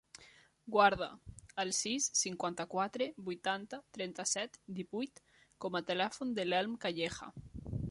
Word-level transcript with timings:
Guarda 0.75 1.07
el 1.63 1.73
sis, 1.79 2.07
cinquanta-quatre, 2.21 3.07
vuitanta, 3.29 3.81
trenta-set, 3.99 4.59
divuit 4.81 5.23
com 5.67 5.81
a 5.81 5.85
telèfon 5.93 6.35
de 6.41 6.49
l'Elm 6.51 6.77
Calleja. 6.87 7.33